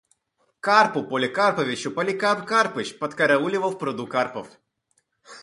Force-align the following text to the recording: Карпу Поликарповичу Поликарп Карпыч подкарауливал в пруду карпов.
Карпу 0.67 0.99
Поликарповичу 1.09 1.89
Поликарп 1.95 2.45
Карпыч 2.51 2.97
подкарауливал 2.99 3.71
в 3.71 3.77
пруду 3.77 4.07
карпов. 4.07 4.47